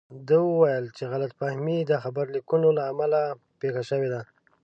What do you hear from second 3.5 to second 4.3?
پېښه شوې ده.